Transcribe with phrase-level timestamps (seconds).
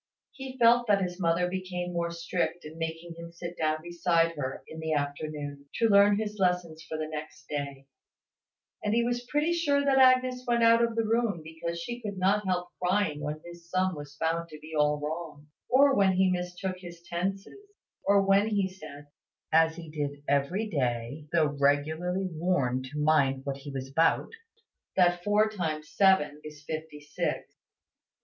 [0.31, 4.63] He felt that his mother became more strict in making him sit down beside her,
[4.67, 7.85] in the afternoon, to learn his lessons for the next day;
[8.83, 12.17] and he was pretty sure that Agnes went out of the room because she could
[12.17, 16.31] not help crying when his sum was found to be all wrong, or when he
[16.31, 17.69] mistook his tenses,
[18.03, 19.05] or when he said
[19.51, 24.31] (as he did every day, though regularly warned to mind what he was about)
[24.95, 27.53] that four times seven is fifty six.